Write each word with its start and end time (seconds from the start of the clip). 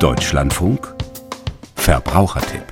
Deutschlandfunk 0.00 0.92
Verbrauchertipp 1.76 2.64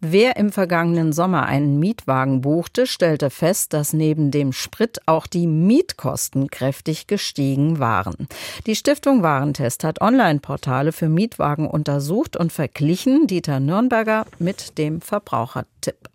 Wer 0.00 0.36
im 0.36 0.50
vergangenen 0.50 1.12
Sommer 1.12 1.46
einen 1.46 1.78
Mietwagen 1.78 2.40
buchte, 2.40 2.88
stellte 2.88 3.30
fest, 3.30 3.72
dass 3.72 3.92
neben 3.92 4.32
dem 4.32 4.52
Sprit 4.52 4.98
auch 5.06 5.28
die 5.28 5.46
Mietkosten 5.46 6.50
kräftig 6.50 7.06
gestiegen 7.06 7.78
waren. 7.78 8.26
Die 8.66 8.74
Stiftung 8.74 9.22
Warentest 9.22 9.84
hat 9.84 10.00
Online-Portale 10.00 10.90
für 10.90 11.08
Mietwagen 11.08 11.68
untersucht 11.68 12.36
und 12.36 12.52
verglichen. 12.52 13.28
Dieter 13.28 13.60
Nürnberger 13.60 14.26
mit 14.38 14.76
dem 14.76 15.00
Verbrauchertipp. 15.00 16.10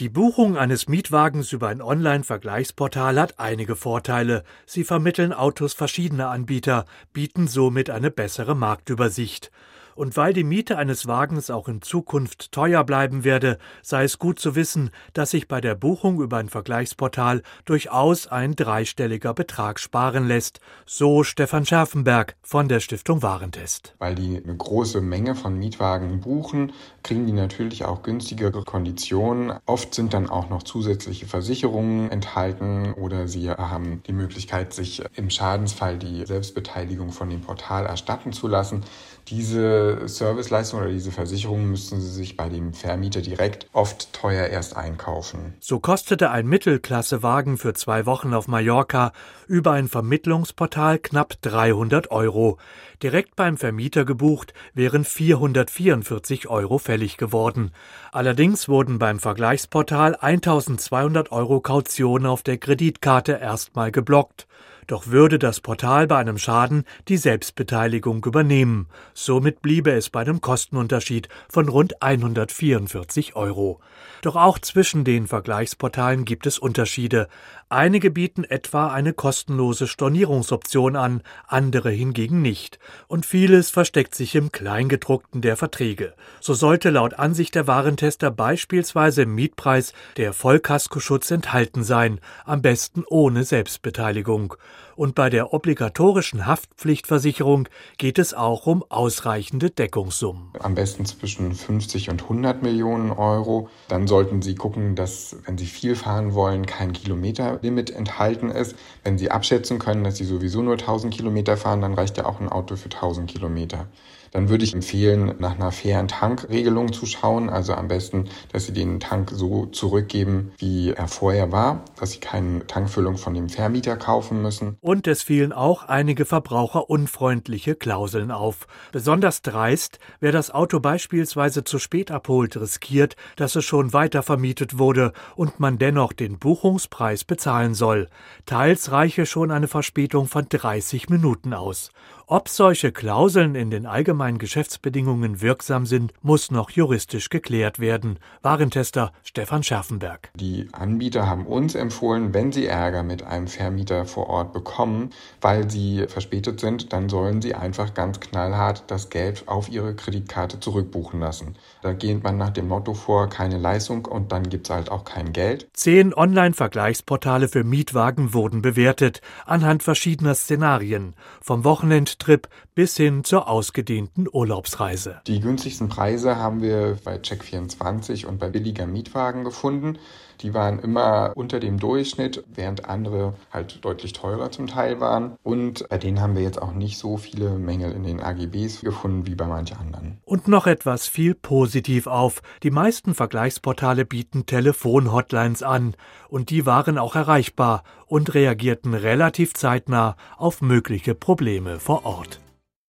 Die 0.00 0.08
Buchung 0.08 0.56
eines 0.56 0.88
Mietwagens 0.88 1.52
über 1.52 1.68
ein 1.68 1.80
Online-Vergleichsportal 1.80 3.20
hat 3.20 3.38
einige 3.38 3.76
Vorteile. 3.76 4.42
Sie 4.66 4.82
vermitteln 4.82 5.32
Autos 5.32 5.72
verschiedener 5.72 6.30
Anbieter, 6.30 6.84
bieten 7.12 7.46
somit 7.46 7.90
eine 7.90 8.10
bessere 8.10 8.56
Marktübersicht. 8.56 9.52
Und 9.94 10.16
weil 10.16 10.32
die 10.32 10.44
Miete 10.44 10.76
eines 10.76 11.06
Wagens 11.06 11.50
auch 11.50 11.68
in 11.68 11.82
Zukunft 11.82 12.52
teuer 12.52 12.84
bleiben 12.84 13.24
werde, 13.24 13.58
sei 13.82 14.04
es 14.04 14.18
gut 14.18 14.38
zu 14.38 14.56
wissen, 14.56 14.90
dass 15.12 15.30
sich 15.30 15.46
bei 15.46 15.60
der 15.60 15.74
Buchung 15.74 16.20
über 16.20 16.38
ein 16.38 16.48
Vergleichsportal 16.48 17.42
durchaus 17.64 18.26
ein 18.26 18.56
dreistelliger 18.56 19.34
Betrag 19.34 19.78
sparen 19.78 20.26
lässt. 20.26 20.60
So 20.86 21.22
Stefan 21.22 21.64
Scherfenberg 21.64 22.36
von 22.42 22.68
der 22.68 22.80
Stiftung 22.80 23.22
Warentest. 23.22 23.94
Weil 23.98 24.14
die 24.14 24.42
eine 24.42 24.56
große 24.56 25.00
Menge 25.00 25.34
von 25.34 25.58
Mietwagen 25.58 26.20
buchen, 26.20 26.72
kriegen 27.02 27.26
die 27.26 27.32
natürlich 27.32 27.84
auch 27.84 28.02
günstigere 28.02 28.64
Konditionen. 28.64 29.52
Oft 29.66 29.94
sind 29.94 30.14
dann 30.14 30.28
auch 30.28 30.48
noch 30.48 30.62
zusätzliche 30.62 31.26
Versicherungen 31.26 32.10
enthalten 32.10 32.94
oder 32.94 33.28
sie 33.28 33.50
haben 33.50 34.02
die 34.06 34.12
Möglichkeit, 34.12 34.72
sich 34.72 35.02
im 35.14 35.30
Schadensfall 35.30 35.98
die 35.98 36.26
Selbstbeteiligung 36.26 37.12
von 37.12 37.30
dem 37.30 37.40
Portal 37.40 37.86
erstatten 37.86 38.32
zu 38.32 38.48
lassen. 38.48 38.82
Diese 39.28 40.06
Serviceleistung 40.06 40.80
oder 40.80 40.90
diese 40.90 41.10
Versicherung 41.10 41.70
müssen 41.70 42.00
Sie 42.00 42.10
sich 42.10 42.36
bei 42.36 42.50
dem 42.50 42.74
Vermieter 42.74 43.22
direkt 43.22 43.66
oft 43.72 44.12
teuer 44.12 44.48
erst 44.48 44.76
einkaufen. 44.76 45.54
So 45.60 45.80
kostete 45.80 46.30
ein 46.30 46.46
Mittelklassewagen 46.46 47.56
für 47.56 47.72
zwei 47.72 48.04
Wochen 48.04 48.34
auf 48.34 48.48
Mallorca 48.48 49.12
über 49.46 49.72
ein 49.72 49.88
Vermittlungsportal 49.88 50.98
knapp 50.98 51.40
300 51.40 52.10
Euro. 52.10 52.58
Direkt 53.02 53.34
beim 53.34 53.56
Vermieter 53.56 54.04
gebucht 54.04 54.52
wären 54.74 55.04
444 55.04 56.48
Euro 56.48 56.76
fällig 56.76 57.16
geworden. 57.16 57.70
Allerdings 58.12 58.68
wurden 58.68 58.98
beim 58.98 59.18
Vergleichsportal 59.20 60.16
1200 60.16 61.32
Euro 61.32 61.60
Kaution 61.60 62.26
auf 62.26 62.42
der 62.42 62.58
Kreditkarte 62.58 63.32
erstmal 63.32 63.90
geblockt. 63.90 64.46
Doch 64.86 65.06
würde 65.06 65.38
das 65.38 65.60
Portal 65.60 66.06
bei 66.06 66.18
einem 66.18 66.38
Schaden 66.38 66.84
die 67.08 67.16
Selbstbeteiligung 67.16 68.24
übernehmen. 68.24 68.88
Somit 69.14 69.62
bliebe 69.62 69.92
es 69.92 70.10
bei 70.10 70.20
einem 70.20 70.40
Kostenunterschied 70.40 71.28
von 71.48 71.68
rund 71.68 72.02
144 72.02 73.36
Euro. 73.36 73.80
Doch 74.22 74.36
auch 74.36 74.58
zwischen 74.58 75.04
den 75.04 75.26
Vergleichsportalen 75.26 76.24
gibt 76.24 76.46
es 76.46 76.58
Unterschiede. 76.58 77.28
Einige 77.68 78.10
bieten 78.10 78.44
etwa 78.44 78.88
eine 78.88 79.12
kostenlose 79.12 79.86
Stornierungsoption 79.86 80.96
an, 80.96 81.22
andere 81.46 81.90
hingegen 81.90 82.40
nicht. 82.40 82.78
Und 83.06 83.26
vieles 83.26 83.70
versteckt 83.70 84.14
sich 84.14 84.34
im 84.34 84.52
Kleingedruckten 84.52 85.40
der 85.40 85.56
Verträge. 85.56 86.14
So 86.40 86.54
sollte 86.54 86.90
laut 86.90 87.14
Ansicht 87.14 87.54
der 87.54 87.66
Warentester 87.66 88.30
beispielsweise 88.30 89.22
im 89.22 89.34
Mietpreis 89.34 89.92
der 90.16 90.32
Vollkaskoschutz 90.32 91.30
enthalten 91.30 91.84
sein, 91.84 92.20
am 92.44 92.62
besten 92.62 93.04
ohne 93.08 93.44
Selbstbeteiligung. 93.44 94.54
Und 94.96 95.14
bei 95.14 95.28
der 95.28 95.52
obligatorischen 95.52 96.46
Haftpflichtversicherung 96.46 97.68
geht 97.98 98.18
es 98.18 98.32
auch 98.32 98.66
um 98.66 98.84
ausreichende 98.88 99.70
Deckungssummen. 99.70 100.50
Am 100.60 100.74
besten 100.74 101.04
zwischen 101.04 101.52
50 101.52 102.10
und 102.10 102.22
100 102.22 102.62
Millionen 102.62 103.10
Euro. 103.10 103.68
Dann 103.88 104.06
sollten 104.06 104.40
Sie 104.42 104.54
gucken, 104.54 104.94
dass, 104.94 105.36
wenn 105.46 105.58
Sie 105.58 105.66
viel 105.66 105.96
fahren 105.96 106.34
wollen, 106.34 106.66
kein 106.66 106.92
Kilometerlimit 106.92 107.90
enthalten 107.90 108.50
ist. 108.50 108.76
Wenn 109.02 109.18
Sie 109.18 109.30
abschätzen 109.30 109.78
können, 109.78 110.04
dass 110.04 110.16
Sie 110.16 110.24
sowieso 110.24 110.62
nur 110.62 110.74
1000 110.74 111.12
Kilometer 111.12 111.56
fahren, 111.56 111.80
dann 111.80 111.94
reicht 111.94 112.16
ja 112.16 112.26
auch 112.26 112.40
ein 112.40 112.48
Auto 112.48 112.76
für 112.76 112.90
1000 112.90 113.30
Kilometer 113.30 113.86
dann 114.34 114.48
würde 114.48 114.64
ich 114.64 114.74
empfehlen, 114.74 115.36
nach 115.38 115.54
einer 115.54 115.70
fairen 115.70 116.08
Tankregelung 116.08 116.92
zu 116.92 117.06
schauen. 117.06 117.48
Also 117.48 117.72
am 117.74 117.86
besten, 117.86 118.28
dass 118.52 118.66
Sie 118.66 118.72
den 118.72 118.98
Tank 118.98 119.30
so 119.32 119.66
zurückgeben, 119.66 120.50
wie 120.58 120.90
er 120.90 121.06
vorher 121.06 121.52
war, 121.52 121.84
dass 122.00 122.10
Sie 122.10 122.18
keine 122.18 122.66
Tankfüllung 122.66 123.16
von 123.16 123.34
dem 123.34 123.48
Vermieter 123.48 123.96
kaufen 123.96 124.42
müssen. 124.42 124.76
Und 124.80 125.06
es 125.06 125.22
fielen 125.22 125.52
auch 125.52 125.84
einige 125.84 126.24
verbraucherunfreundliche 126.24 127.76
Klauseln 127.76 128.32
auf. 128.32 128.66
Besonders 128.90 129.40
dreist, 129.42 130.00
wer 130.18 130.32
das 130.32 130.50
Auto 130.50 130.80
beispielsweise 130.80 131.62
zu 131.62 131.78
spät 131.78 132.10
abholt, 132.10 132.56
riskiert, 132.56 133.14
dass 133.36 133.54
es 133.54 133.64
schon 133.64 133.92
weiter 133.92 134.24
vermietet 134.24 134.78
wurde 134.78 135.12
und 135.36 135.60
man 135.60 135.78
dennoch 135.78 136.12
den 136.12 136.40
Buchungspreis 136.40 137.22
bezahlen 137.22 137.74
soll. 137.74 138.08
Teils 138.46 138.90
reiche 138.90 139.26
schon 139.26 139.52
eine 139.52 139.68
Verspätung 139.68 140.26
von 140.26 140.46
30 140.48 141.08
Minuten 141.08 141.54
aus. 141.54 141.92
Ob 142.26 142.48
solche 142.48 142.90
Klauseln 142.90 143.54
in 143.54 143.70
den 143.70 143.84
allgemeinen 143.84 144.38
Geschäftsbedingungen 144.38 145.42
wirksam 145.42 145.84
sind, 145.84 146.14
muss 146.22 146.50
noch 146.50 146.70
juristisch 146.70 147.28
geklärt 147.28 147.80
werden. 147.80 148.18
Warentester 148.40 149.12
Stefan 149.22 149.62
Scherfenberg. 149.62 150.30
Die 150.34 150.66
Anbieter 150.72 151.26
haben 151.26 151.44
uns 151.44 151.74
empfohlen, 151.74 152.32
wenn 152.32 152.50
sie 152.50 152.64
Ärger 152.64 153.02
mit 153.02 153.22
einem 153.24 153.46
Vermieter 153.46 154.06
vor 154.06 154.30
Ort 154.30 154.54
bekommen, 154.54 155.10
weil 155.42 155.70
sie 155.70 156.06
verspätet 156.08 156.60
sind, 156.60 156.94
dann 156.94 157.10
sollen 157.10 157.42
sie 157.42 157.54
einfach 157.54 157.92
ganz 157.92 158.20
knallhart 158.20 158.84
das 158.86 159.10
Geld 159.10 159.46
auf 159.46 159.68
ihre 159.68 159.94
Kreditkarte 159.94 160.60
zurückbuchen 160.60 161.20
lassen. 161.20 161.56
Da 161.82 161.92
geht 161.92 162.24
man 162.24 162.38
nach 162.38 162.50
dem 162.50 162.68
Motto 162.68 162.94
vor, 162.94 163.28
keine 163.28 163.58
Leistung 163.58 164.06
und 164.06 164.32
dann 164.32 164.48
gibt 164.48 164.66
es 164.66 164.74
halt 164.74 164.90
auch 164.90 165.04
kein 165.04 165.34
Geld. 165.34 165.68
Zehn 165.74 166.14
Online-Vergleichsportale 166.14 167.48
für 167.48 167.64
Mietwagen 167.64 168.32
wurden 168.32 168.62
bewertet, 168.62 169.20
anhand 169.44 169.82
verschiedener 169.82 170.34
Szenarien. 170.34 171.12
Vom 171.42 171.64
Wochenende 171.64 172.13
Kurztrip 172.14 172.48
bis 172.74 172.96
hin 172.96 173.24
zur 173.24 173.48
ausgedehnten 173.48 174.26
Urlaubsreise. 174.30 175.20
Die 175.26 175.40
günstigsten 175.40 175.88
Preise 175.88 176.36
haben 176.36 176.62
wir 176.62 176.96
bei 177.04 177.16
Check24 177.16 178.26
und 178.26 178.38
bei 178.38 178.48
billiger 178.50 178.86
Mietwagen 178.86 179.42
gefunden. 179.44 179.98
Die 180.40 180.54
waren 180.54 180.78
immer 180.78 181.32
unter 181.34 181.60
dem 181.60 181.78
Durchschnitt, 181.78 182.44
während 182.54 182.88
andere 182.88 183.34
halt 183.52 183.84
deutlich 183.84 184.12
teurer 184.12 184.50
zum 184.50 184.66
Teil 184.66 185.00
waren. 185.00 185.36
Und 185.42 185.88
bei 185.88 185.98
denen 185.98 186.20
haben 186.20 186.34
wir 186.34 186.42
jetzt 186.42 186.60
auch 186.60 186.72
nicht 186.72 186.98
so 186.98 187.16
viele 187.16 187.50
Mängel 187.58 187.92
in 187.92 188.04
den 188.04 188.20
AGBs 188.20 188.80
gefunden 188.80 189.26
wie 189.26 189.34
bei 189.34 189.46
manchen 189.46 189.78
anderen. 189.78 190.18
Und 190.24 190.48
noch 190.48 190.66
etwas 190.66 191.06
fiel 191.06 191.34
positiv 191.34 192.06
auf. 192.06 192.42
Die 192.62 192.70
meisten 192.70 193.14
Vergleichsportale 193.14 194.04
bieten 194.04 194.46
Telefonhotlines 194.46 195.62
an. 195.62 195.94
Und 196.28 196.50
die 196.50 196.66
waren 196.66 196.98
auch 196.98 197.14
erreichbar 197.14 197.84
und 198.06 198.34
reagierten 198.34 198.94
relativ 198.94 199.54
zeitnah 199.54 200.16
auf 200.36 200.62
mögliche 200.62 201.14
Probleme 201.14 201.78
vor 201.78 202.04
Ort. 202.04 202.40